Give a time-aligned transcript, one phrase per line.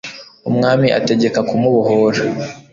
[0.49, 2.21] umwami ategeka kumubohora